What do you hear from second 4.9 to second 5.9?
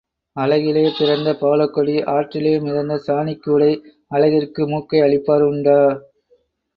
அழிப்பார் உண்டா?